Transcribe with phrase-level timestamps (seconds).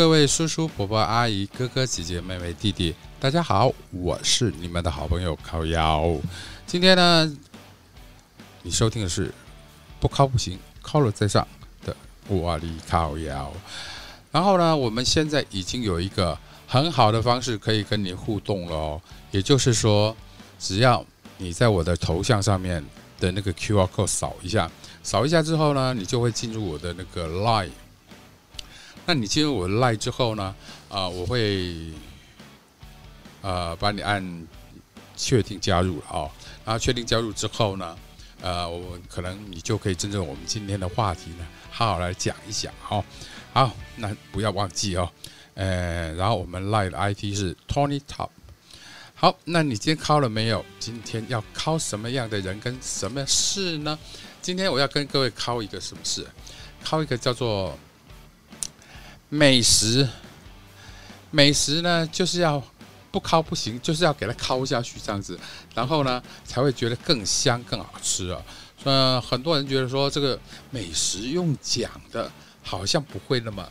[0.00, 6.16] 各位叔叔、伯伯、阿姨、哥哥、姐姐、妹妹、弟弟，大家好，我是你们的好朋友烤腰。
[6.66, 7.30] 今天呢，
[8.62, 9.30] 你收听的是
[10.00, 11.46] 不靠不行，靠了再上
[11.84, 11.94] 的
[12.28, 13.52] 我力烤腰。
[14.32, 20.16] 然后呢，我们现在已经有一个很好的方式可以跟你互动了哦，也就是说，
[20.58, 21.04] 只要
[21.36, 22.82] 你在我的头像上面
[23.18, 24.70] 的那个 QR code 扫一下，
[25.02, 27.68] 扫一下之后呢，你就会进入我的那个 Line。
[29.10, 30.54] 那你进入我的 Line 之后呢，
[30.88, 31.74] 啊，我会
[33.42, 34.46] 呃把你按
[35.16, 36.30] 确定加入了哦，
[36.64, 37.98] 然后确定加入之后呢，
[38.40, 43.04] 呃，我可能你就可以真正我们今天的话题呢，好好来讲一讲哦。
[43.52, 45.10] 好，那不要忘记哦，
[45.54, 48.28] 呃，然后我们 Line 的 IT 是 Tony Top。
[49.16, 50.64] 好，那你今天考了没有？
[50.78, 53.98] 今天要考什么样的人跟什么事呢？
[54.40, 56.24] 今天我要跟各位考一个什么事？
[56.84, 57.76] 考一个叫做
[59.30, 60.06] 美食。
[61.30, 62.62] 美食呢，就是要
[63.12, 65.38] 不烤不行，就是要给它烤下去这样子，
[65.74, 68.42] 然后呢才会觉得更香更好吃啊。
[68.82, 70.38] 呃，很多人觉得说这个
[70.70, 72.30] 美食用讲的，
[72.62, 73.64] 好像不会那么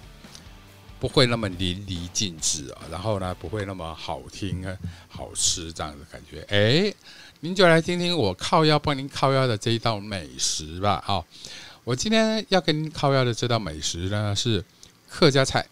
[1.00, 4.78] 不会那么淋漓尽致啊，然后呢不会那么好听啊、
[5.10, 6.42] 好吃这样的感觉。
[6.50, 6.94] 哎，
[7.42, 11.04] 您就来听听我靠腰帮您靠腰的这一道美食吧。
[11.06, 11.26] 好，
[11.84, 14.64] 我今天要跟您靠腰的这道美食呢是
[15.10, 15.66] 客家菜。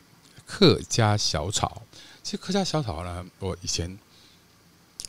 [0.49, 1.81] 客家小炒，
[2.23, 3.99] 其实客家小炒呢，我以前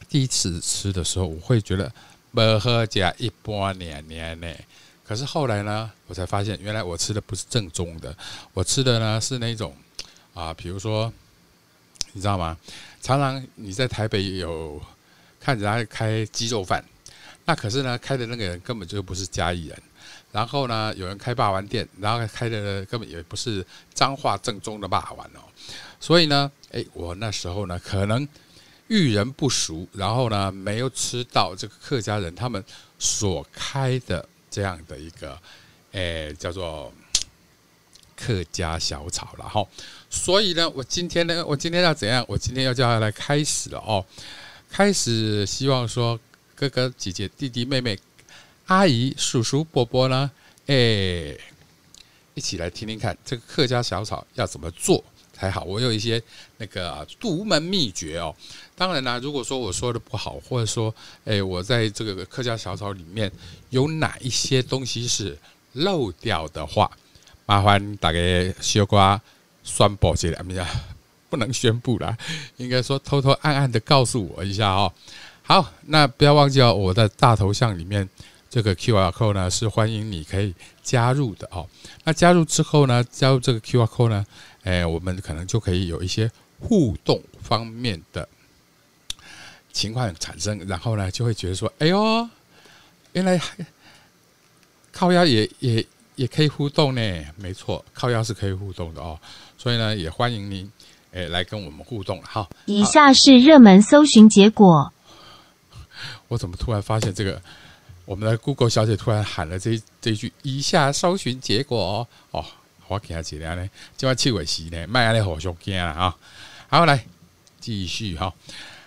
[0.08, 1.92] 第一次吃的时候，我会觉得
[2.32, 4.52] 不喝加一般年年呢。
[5.04, 8.12] 可是后来呢，我才发现，原来我吃的不是正宗的，
[8.52, 9.72] 我吃的呢是那种
[10.34, 11.12] 啊，比如说，
[12.14, 12.58] 你知道吗？
[13.00, 14.82] 常常你在台北有
[15.38, 16.84] 看人家开鸡肉饭，
[17.44, 19.82] 那可是呢，开的那个人根本就不是嘉义人。
[20.32, 23.64] 然后呢，有人开霸王店，然后开的根本也不是
[23.94, 25.40] 彰化正宗的霸王哦。
[26.00, 28.26] 所以呢，哎，我那时候呢，可能
[28.88, 32.62] 遇人不熟，然后呢，没有吃到这个客家人他们
[32.98, 35.38] 所开的这样的一个，
[35.92, 36.92] 哎，叫做
[38.16, 39.66] 客家小炒了哈。
[40.08, 42.24] 所以呢，我今天呢，我今天要怎样？
[42.28, 44.04] 我今天要叫他来开始了哦。
[44.70, 46.18] 开始，希望说
[46.54, 47.98] 哥哥姐姐弟弟妹妹。
[48.68, 50.30] 阿姨、叔叔、伯伯呢？
[50.66, 51.34] 哎，
[52.34, 55.02] 一起来听听看，这个客家小炒要怎么做
[55.32, 55.62] 才好？
[55.64, 56.22] 我有一些
[56.58, 58.34] 那个独门秘诀哦。
[58.76, 63.32] 当然啦，如果说我说的不好，或者说，哎，我在这个客家小炒里面
[63.70, 65.38] 有哪一些东西是
[65.72, 66.90] 漏掉的话，
[67.46, 68.18] 麻烦大家
[68.60, 69.18] 小瓜
[69.64, 70.30] 宣布一下，
[71.30, 72.14] 不不能宣布啦，
[72.58, 74.92] 应该说偷偷暗暗的告诉我一下哦。
[75.42, 78.06] 好，那不要忘记哦，我的大头像里面。
[78.50, 81.68] 这个 Q R code 呢是欢迎你可以加入的哦。
[82.04, 84.26] 那加入之后呢，加入这个 Q R code 呢，
[84.62, 88.26] 哎，我们可能就可以有一些互动方面的
[89.72, 92.28] 情况产生，然后呢，就会觉得说，哎呦，
[93.12, 93.38] 原来
[94.90, 95.86] 靠腰也也
[96.16, 97.00] 也可以互动呢。
[97.36, 99.18] 没错，靠腰是可以互动的哦。
[99.58, 100.70] 所以呢，也欢迎您
[101.12, 102.22] 哎来跟我们互动。
[102.22, 104.90] 好，以下是热门搜寻结果。
[106.28, 107.40] 我怎么突然发现这个？
[108.08, 112.42] 我们的 Google 小姐突然喊了这这句：“以下搜寻结果哦，
[112.86, 115.92] 我给她解了呢，今晚七尾席呢，卖安的好凶惊了！
[115.92, 116.16] 啊，
[116.70, 117.04] 好来
[117.60, 118.32] 继续哈，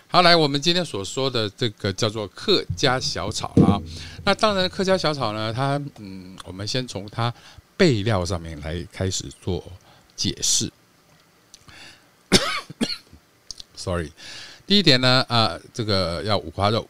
[0.08, 3.80] 好来，我们今天所说的这个叫做客家小炒啊。
[4.24, 7.32] 那当然，客家小炒呢，它嗯，我们先从它
[7.76, 9.62] 备料上面来开始做
[10.16, 10.68] 解释。
[13.76, 14.10] Sorry，
[14.66, 16.88] 第一点呢，啊，这个要五花肉，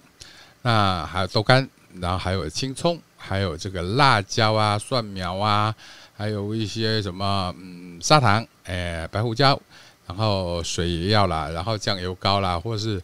[0.63, 1.69] 那还有豆干。
[2.01, 5.75] 然后还有青葱，还有这个辣椒啊、蒜苗啊，
[6.17, 9.61] 还有一些什么嗯砂糖，哎白胡椒，
[10.07, 13.03] 然后水也要啦，然后酱油膏啦，或是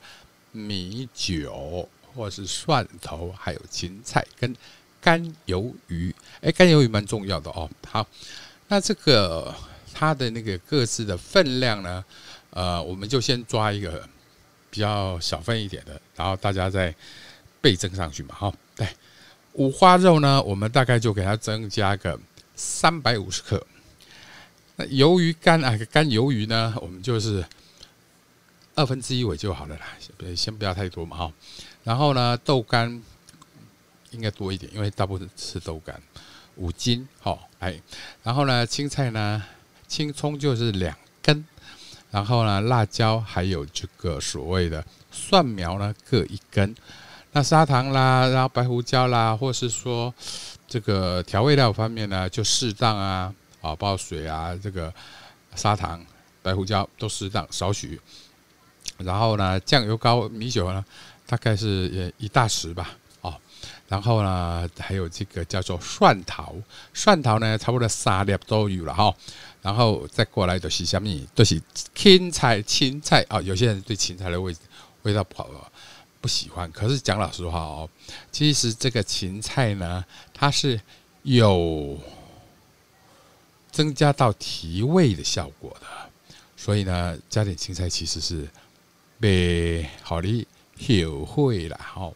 [0.53, 4.57] 米酒，或是蒜头，还有芹菜跟
[5.01, 7.69] 干鱿鱼，哎干鱿鱼蛮重要的哦。
[7.87, 8.07] 好，
[8.69, 9.55] 那这个
[9.95, 12.05] 它的那个各自的分量呢，
[12.51, 14.09] 呃，我们就先抓一个
[14.71, 16.95] 比较小份一点的，然后大家再
[17.61, 18.53] 倍增上去嘛，哈。
[18.79, 18.89] 对，
[19.55, 22.19] 五花肉呢，我们大概就给它增加个
[22.55, 23.67] 三百五十克。
[24.77, 27.45] 那鱿鱼干啊，干鱿鱼呢，我们就是
[28.77, 29.87] 二分之一尾就好了啦，
[30.37, 31.33] 先不要太多嘛哈。
[31.83, 33.03] 然后呢，豆干
[34.13, 36.01] 应该多一点，因为大部分吃豆干，
[36.55, 37.83] 五斤好哎。
[38.23, 39.43] 然后呢，青菜呢，
[39.89, 41.45] 青葱就是两根。
[42.13, 46.75] 然后呢，辣椒还有这个所谓的蒜苗呢，各一根。
[47.33, 50.13] 那砂糖啦，然后白胡椒啦，或是说
[50.67, 54.93] 这个调味料方面呢，就适当啊，啊，包水啊，这个
[55.55, 56.05] 砂糖，
[56.43, 58.01] 白胡椒都适当少许。
[58.97, 60.85] 然后呢，酱油膏、米酒呢，
[61.27, 63.35] 大概是也一大匙吧，哦。
[63.87, 66.61] 然后呢，还有这个叫做蒜头，
[66.93, 69.15] 蒜头呢，差不多三粒都有了哈。
[69.61, 71.09] 然后再过来就是什么？
[71.35, 71.61] 都是
[71.95, 73.41] 青菜，青菜啊。
[73.43, 74.55] 有些人对芹菜的味
[75.03, 75.71] 味道不好，
[76.21, 76.71] 不喜欢。
[76.73, 77.89] 可是讲老实话哦，
[78.31, 80.81] 其实这个芹菜呢，它是
[81.23, 81.99] 有
[83.71, 85.87] 增加到提味的效果的。
[86.57, 88.49] 所以呢，加点青菜其实是。
[89.21, 92.09] 被好的体会了哈，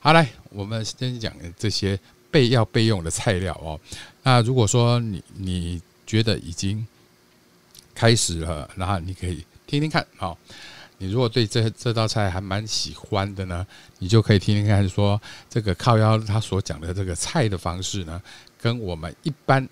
[0.00, 1.98] 好来，我们先讲这些
[2.30, 3.80] 备要备用的菜料哦。
[4.22, 6.86] 那如果说你你觉得已经
[7.94, 10.36] 开始了，然后你可以听听看哦。
[11.02, 13.66] 你如果对这这道菜还蛮喜欢的呢，
[13.98, 15.20] 你就可以听听看，说
[15.50, 18.22] 这个靠腰他所讲的这个菜的方式呢，
[18.60, 19.68] 跟我们一般，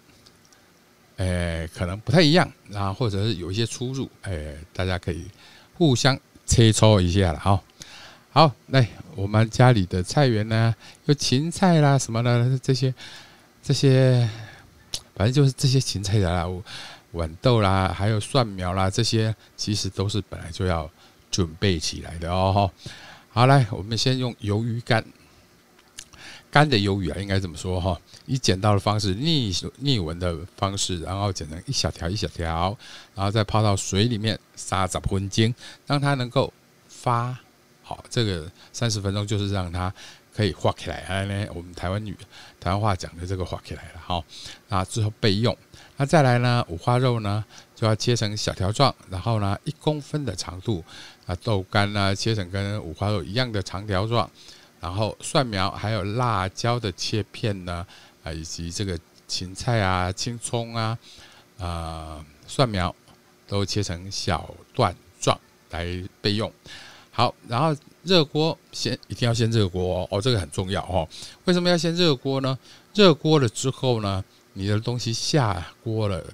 [1.16, 5.26] 诶可能不太一样，然后或者是有一些出入，诶，大家可以
[5.74, 6.18] 互相。
[6.46, 7.62] 切磋一下了哈，
[8.32, 8.84] 好，来
[9.14, 10.74] 我们家里的菜园呢，
[11.04, 12.92] 有芹菜啦什么的这些，
[13.62, 14.28] 这些，
[15.14, 16.44] 反正就是这些芹菜啦、
[17.14, 20.90] 豌豆啦，还有蒜苗啦，这些其实都是本来就要
[21.30, 22.70] 准备起来的哦。
[23.32, 25.04] 好，来我们先用鱿鱼干，
[26.50, 27.96] 干的鱿鱼啊，应该怎么说哈？
[28.26, 32.76] 以剪刀的方式，逆逆纹的方式，然后剪成一小条一小条，
[33.14, 35.54] 然后再泡到水里面三十分精，
[35.86, 36.52] 让它能够
[36.88, 37.38] 发
[37.82, 38.04] 好。
[38.10, 39.94] 这个三十分钟就是让它
[40.34, 41.04] 可以化起来。
[41.06, 42.16] 还呢，我们台湾语
[42.58, 44.22] 台湾话讲的这个化起来了哈。
[44.68, 45.56] 那之后备用。
[45.96, 47.44] 那再来呢，五花肉呢
[47.76, 50.84] 就要切成小条状，然后呢一公分的长度。
[51.30, 54.28] 啊，豆干呢切成跟五花肉一样的长条状。
[54.80, 57.86] 然后蒜苗还有辣椒的切片呢，
[58.24, 58.98] 啊，以及这个
[59.28, 60.98] 芹菜啊、青葱啊、
[61.58, 62.94] 啊蒜苗
[63.46, 65.38] 都切成小段状
[65.70, 66.50] 来备用。
[67.12, 71.06] 好，然后热锅先一定要先热锅哦，这个很重要哦。
[71.44, 72.58] 为什么要先热锅呢？
[72.94, 74.24] 热锅了之后呢，
[74.54, 76.24] 你的东西下锅了，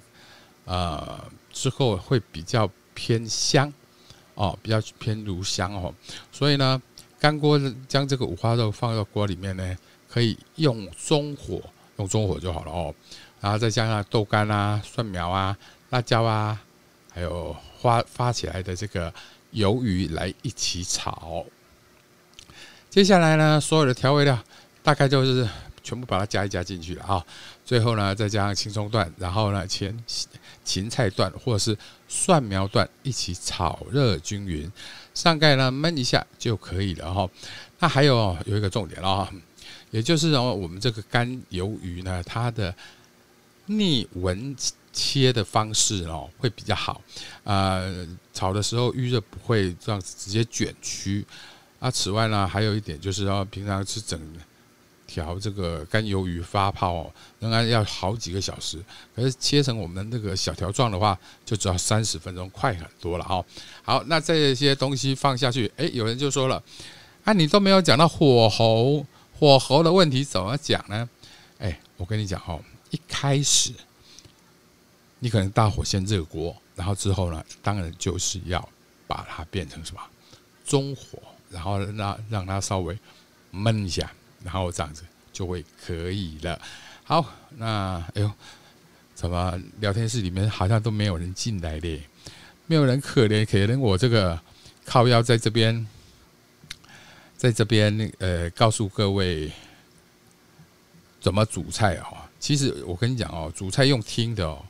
[0.65, 1.21] 呃，
[1.51, 3.71] 之后会比较偏香
[4.37, 5.93] 哦，比较偏乳香哦，
[6.31, 6.81] 所以呢。
[7.19, 9.75] 干锅将这个五花肉放到锅里面呢，
[10.07, 11.59] 可以用中火，
[11.97, 12.93] 用中火就好了哦。
[13.41, 15.57] 然后再加上豆干啊、蒜苗啊、
[15.89, 16.61] 辣椒啊，
[17.11, 19.11] 还有发发起来的这个
[19.51, 21.43] 鱿鱼来一起炒。
[22.87, 24.37] 接下来呢，所有的调味料
[24.83, 25.49] 大概就是
[25.81, 27.25] 全部把它加一加进去了啊。
[27.65, 29.91] 最后呢，再加上青葱段，然后呢，切
[30.67, 31.75] 芹菜段或者是
[32.09, 34.69] 蒜苗段一起炒热均匀。
[35.13, 37.27] 上盖呢焖一下就可以了哈。
[37.79, 39.31] 那还有有一个重点了哈，
[39.91, 42.75] 也就是哦，我们这个干鱿鱼呢，它的
[43.67, 44.55] 逆纹
[44.91, 47.01] 切的方式哦会比较好。
[47.43, 51.25] 呃，炒的时候预热不会这样子直接卷曲。
[51.79, 54.19] 啊，此外呢，还有一点就是哦，平常吃整。
[55.07, 58.77] 调这个干鱿鱼发泡哦，仍然要好几个小时。
[59.15, 63.43] 可是切成我们那个小条状的话，就只要三十分钟，快很多了哈。
[63.83, 66.61] 好，那这些东西放下去，哎，有人就说了，
[67.23, 69.05] 啊，你都没有讲到火候，
[69.39, 71.09] 火候的问题怎么讲呢？
[71.57, 73.71] 哎，我跟你讲哦，一开始
[75.19, 78.69] 你可能大火先热锅，然后之后呢，当然就是要
[79.07, 80.01] 把它变成什么
[80.65, 81.17] 中火，
[81.49, 82.95] 然后让让它稍微
[83.53, 84.11] 焖一下。
[84.47, 86.57] 然后这样子就会可以了。
[87.03, 88.31] 好，那哎呦，
[89.13, 92.01] 怎么聊天室里面好像都没有人进来的？
[92.65, 94.39] 没有人可怜，可怜我这个
[94.85, 95.85] 靠腰在这边，
[97.35, 99.51] 在这边呃，告诉各位
[101.19, 102.15] 怎么煮菜哦。
[102.39, 104.63] 其实我跟你讲哦，煮菜用听的哦，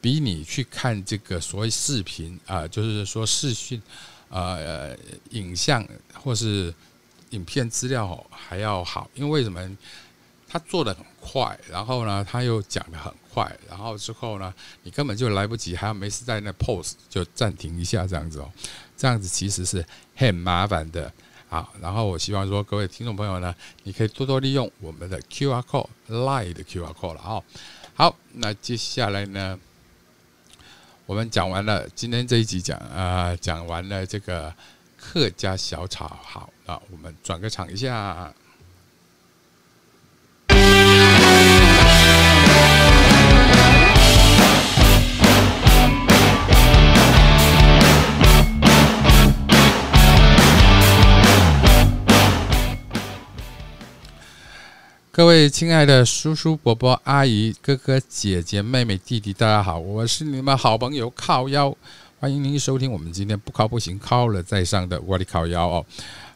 [0.00, 3.80] 比你去看这个所谓视频啊，就是说视讯
[4.30, 4.58] 啊，
[5.30, 6.74] 影像或是。
[7.32, 9.76] 影片资料还要好，因为什么？
[10.48, 18.52] 他做的很快，然后呢，他又讲的很快，然后之后呢，你根本就来不及，还要没事在那 pose 就暂停一下这样子哦，
[18.94, 19.82] 这样子其实是
[20.14, 21.10] 很麻烦的
[21.48, 21.66] 啊。
[21.80, 27.42] 然后我希望说各位听众朋友呢，你可以多多利用我们的 QR code Line 的 QR code 了啊。
[27.94, 29.58] 好，那接下来呢，
[31.06, 34.54] 我们讲完了今天这一集讲啊，讲完了这个。
[35.02, 38.32] 客家小炒好那，我们转个场一下。
[55.10, 61.76] 各位亲爱的叔叔、伯伯、阿姨、哥哥、姐姐、妹妹、弟弟，大家好，我是你们好朋友靠腰。
[62.22, 65.84] 欢迎您收听我们今天不考不行，考了再上的我的考腰哦。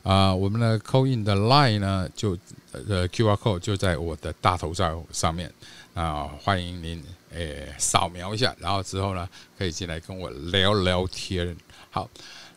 [0.03, 2.37] 啊，我们的扣印的 line 呢，就
[2.73, 5.49] 呃 QR code 就在我的大头照上面
[5.95, 7.01] 啊，欢迎您
[7.31, 11.57] 诶扫描一下，然后之后呢可以进来跟我聊聊天。
[11.89, 12.11] 好，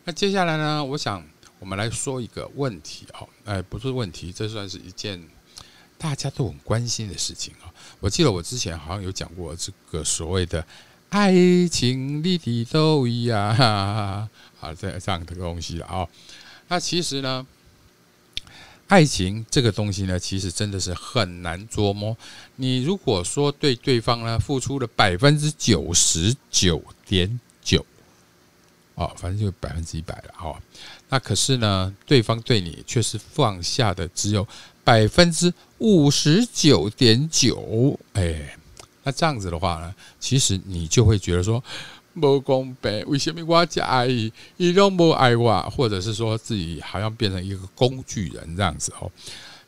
[0.06, 1.24] 那接下来呢，我想
[1.60, 5.24] 我们来说一个问题哦，哎，不是问题，这算是一件
[6.00, 7.70] 大家都很关心的事情啊。
[8.00, 10.66] 我记得我之前好像有讲过这个所谓的。
[11.10, 11.34] 爱
[11.72, 13.56] 情里的都一样，
[14.60, 16.08] 好这这样的东西了啊。
[16.68, 17.48] 那其实呢，
[18.88, 22.16] 爱情这个东西呢，其实真的是很难捉摸。
[22.58, 27.84] 你如果说对对方呢付出了百分之九十九点九，
[28.94, 30.56] 哦，反正就百分之一百了哦。
[31.10, 34.48] 那可是呢，对方对你却是放下的只有
[34.84, 38.56] 百分之五十九点九，哎。
[39.04, 41.64] 那这样子的话呢，其实你就会觉得说，
[42.20, 49.10] 不公平，为什么我这爱伊，伊都不爱我，或者是说自己好像变成一个工具人这样子哦。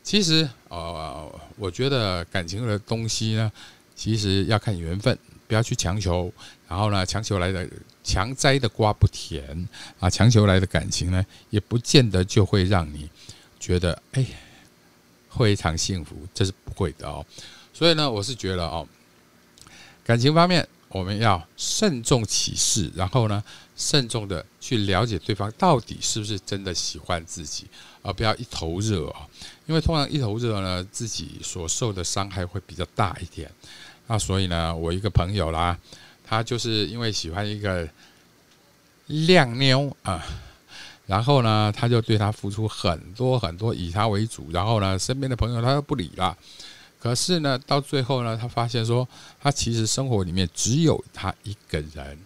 [0.02, 3.50] 其实呃，我觉得感情的东西呢，
[3.96, 6.30] 其实要看缘分，不要去强求。
[6.68, 7.66] 然后呢，强求来的
[8.04, 13.08] 强摘的瓜不甜啊，强求来的感情呢，也不见得就会让你
[13.58, 14.26] 觉得哎
[15.30, 17.24] 非常幸福，这是不会的哦。
[17.72, 18.86] 所以呢，我是觉得哦。
[20.04, 23.42] 感情方面，我们要慎重启示，然后呢，
[23.76, 27.66] 慎重的去了解对方到底是不是真的喜欢自己，
[28.02, 29.26] 而不要一头热啊。
[29.66, 33.50] 因为通常一头热呢，自己所受的伤害会比较大一点。
[34.08, 35.78] 那所以呢，我一个朋友啦，
[36.24, 37.88] 他就是因为喜欢一个
[39.06, 40.22] 靓妞啊，
[41.06, 46.36] 然后呢，他就对他付出很多很多，以他为主，然后呢，身边的朋友他都不理了。
[47.02, 49.08] 可是呢，到最后呢，他发现说，
[49.40, 52.16] 他其实生活里面只有他一个人，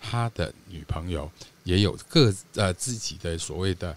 [0.00, 1.30] 他的女朋友
[1.64, 3.94] 也有各呃自己的所谓的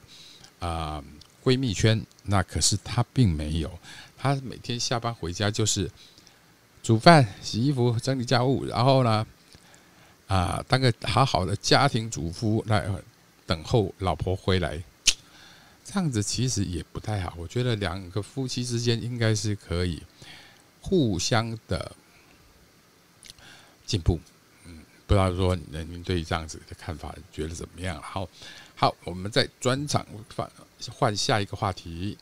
[0.60, 1.02] 啊
[1.42, 3.72] 闺蜜圈，那可是他并没有，
[4.18, 5.90] 他每天下班回家就是
[6.84, 9.26] 煮饭、洗衣服、整理家务，然后呢
[10.28, 12.86] 啊当个好好的家庭主妇来
[13.46, 14.84] 等候老婆回来。
[15.86, 20.02] 这样子其实也不太好，我觉得两个夫妻之间应该是可以
[20.82, 21.96] 互相的
[23.86, 24.20] 进步。
[24.66, 28.02] 嗯，不知道说您对这样子的看法觉得怎么样？
[28.02, 28.28] 好，
[28.76, 30.04] 好，我们再转场
[30.36, 30.52] 换
[30.92, 32.18] 换下一个话题。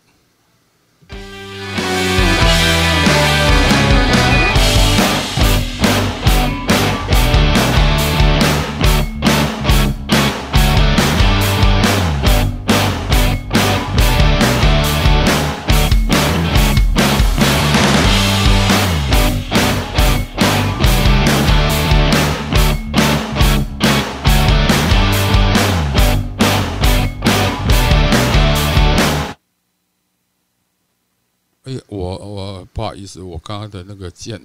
[32.95, 34.41] 意思，我刚刚的那个键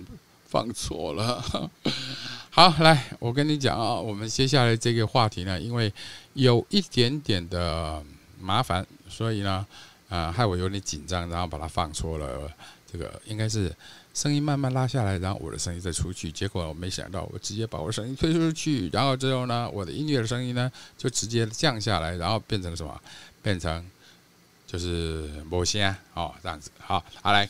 [0.47, 1.71] 放错了。
[2.50, 5.93] 好，来，我跟你讲啊，我们接下来这个话题呢，因为
[6.35, 8.02] 有一点点的
[8.40, 9.67] 麻烦，所以呢，
[10.09, 12.50] 啊，害我有点紧张，然后把它放错了。
[12.90, 13.71] 这个应该是
[14.14, 16.33] 声音慢慢拉下来，然后我的声音再出去。
[16.33, 23.00] 结果我没想到，我直接把我声音推出去，然后之后呢，我的音乐的声音呢就直接降下来，然后变成什么？
[23.43, 23.85] 变成。
[24.71, 27.49] 就是某些哦，这样子，好，好来，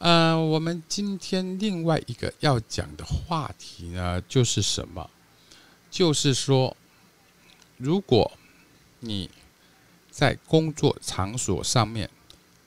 [0.00, 5.10] 呃，我们今天另外一个要讲的话题呢，就是什么？
[5.90, 6.74] 就是说，
[7.76, 8.32] 如果
[9.00, 9.28] 你
[10.10, 12.08] 在工作场所上面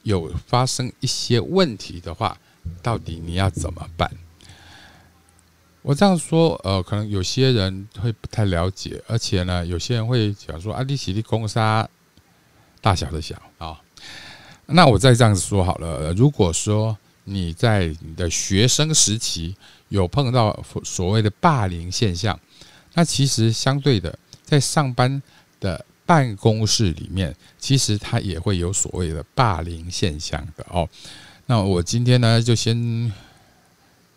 [0.04, 2.38] 有发生一些问题的话，
[2.84, 4.12] 到底你要怎么办？
[5.82, 11.90] 我这样说，呃，可能有些人会不太了解，而且呢，有些人会讲说，阿迪喜利攻杀。
[12.80, 13.82] 大小的小啊，
[14.66, 16.14] 那我再这样子说好了。
[16.14, 19.56] 如果说你在你的学生时期
[19.90, 22.40] 有碰到所谓的霸凌现象，
[22.94, 25.22] 那其实相对的，在上班
[25.60, 30.88] 的办公室里面，其实它也会有所谓的霸凌现象的哦。
[31.46, 33.12] 那我今天呢，就先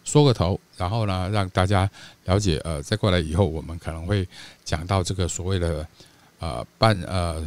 [0.04, 1.90] 说个头，然后呢，让大家
[2.24, 2.60] 了解。
[2.64, 4.26] 呃，再过来以后，我们可能会
[4.64, 5.86] 讲到这个所谓的
[6.38, 7.46] 呃办呃。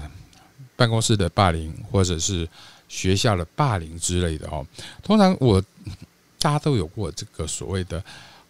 [0.75, 2.47] 办公室的霸凌，或者是
[2.89, 4.65] 学校的霸凌之类的哦。
[5.01, 5.61] 通常我
[6.37, 8.03] 大家都有过这个所谓的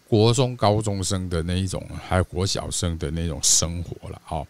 [0.07, 4.47] 国中高中生的那一种，还有国小生的那种生活了哦。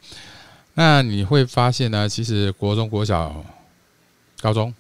[0.76, 3.44] 那你会发现呢，其实国中国小、
[4.40, 4.74] 高中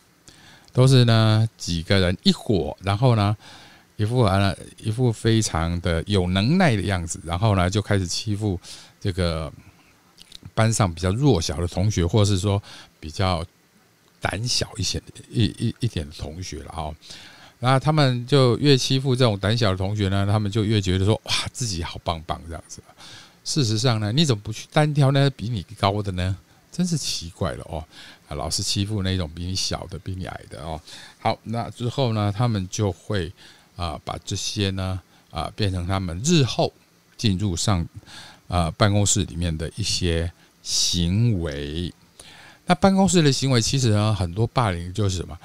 [0.72, 3.36] 都是呢几个人一伙，然后呢
[3.98, 8.58] 一副啊一副非常的有能耐的样子，然后呢就开始欺负
[9.02, 9.52] 这个
[10.54, 12.62] 班上比较弱小的同学，或者是说
[13.02, 13.44] 比较
[14.22, 16.96] 胆小一些一一一点的同学了哦。
[17.60, 22.82] 那他们就越欺负这种胆小的同学呢，他们就越觉得说哇自己好棒棒这样子。
[23.44, 26.38] 事实上呢，你怎么不去单挑那比你高的呢？
[26.72, 27.84] 真是奇怪了哦！
[28.30, 30.80] 啊，老是欺负那种比你小的、比你矮的哦。
[31.20, 33.30] 好，那之后呢，他们就会
[33.76, 36.72] 啊把这些呢啊变成他们日后
[37.18, 37.86] 进入上
[38.48, 41.92] 啊办公室里面的一些行为。
[42.70, 45.36] 那办公室的行为其实呢，很多霸凌就是什么？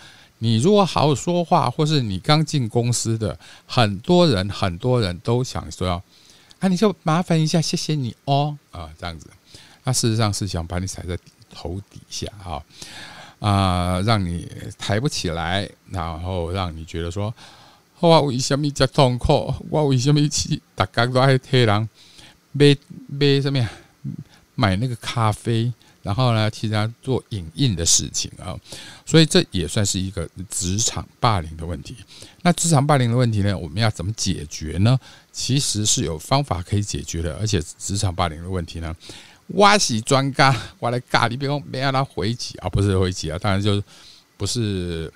[0.41, 5.95] 你如果好好说话，或是你刚进公司的，很多人很多人都想说要
[6.59, 9.31] 啊，你就麻烦一下，谢谢你哦啊，这样子。
[9.85, 11.19] 那事实上是想把你踩在
[11.51, 12.63] 头底下啊
[13.41, 17.33] 啊，让你抬不起来，然后让你觉得说，
[18.01, 19.55] 我为什么这痛苦？
[19.71, 21.89] 我为什么去大家都爱替人
[22.53, 22.77] 买
[23.09, 23.71] 买什么呀？
[24.55, 25.73] 买那个咖啡，
[26.05, 28.55] 然后呢替他做影印的事情啊，
[29.05, 31.97] 所以这也算是一个职场霸凌的问题。
[32.43, 34.97] 那职场霸凌的问题呢，我们要怎么解决呢？
[35.33, 38.95] 其实是有方法可以解决的，而且职场霸凌的问题呢。
[39.49, 43.85] 挖洗专家，我来咖喱，别讲别让他回击啊，不是回击啊，当然就是
[44.39, 45.13] 不是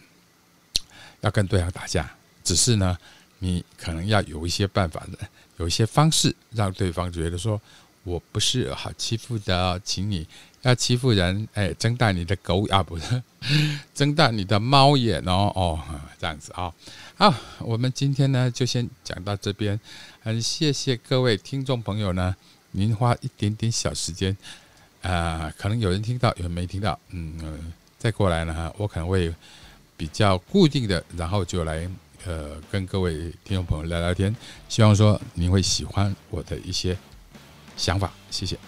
[1.22, 2.10] 要跟对方打架，
[2.44, 2.94] 只是呢，
[3.38, 5.18] 你可能要有一些办法的，
[5.56, 7.58] 有一些方式让对方觉得说
[8.04, 10.26] 我不是好欺负的，请你
[10.62, 13.22] 要欺负人，哎，睁大你的狗啊，不是，
[13.94, 15.80] 睁大你的猫眼哦，哦，
[16.18, 16.72] 这样子啊，
[17.16, 19.78] 好，我们今天呢就先讲到这边，
[20.22, 22.34] 很谢谢各位听众朋友呢。
[22.72, 24.36] 您花一点点小时间，
[25.00, 29.34] 啊，可能有人听到，有人没听到，嗯，再过来呢，我可能会
[29.96, 31.88] 比较固定的，然后就来
[32.26, 34.36] 呃跟各位听众朋友聊聊天，
[34.68, 36.96] 希望说您会喜欢我的一些
[37.74, 38.58] 想法，谢谢。